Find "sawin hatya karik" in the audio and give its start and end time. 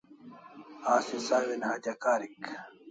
1.19-2.39